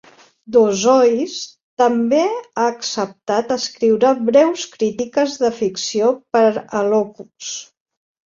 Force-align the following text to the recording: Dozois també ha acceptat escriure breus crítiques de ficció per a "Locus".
Dozois 0.53 1.33
també 1.81 2.21
ha 2.37 2.63
acceptat 2.69 3.53
escriure 3.57 4.15
breus 4.31 4.65
crítiques 4.77 5.37
de 5.45 5.53
ficció 5.61 6.11
per 6.39 6.43
a 6.81 6.83
"Locus". 6.89 7.53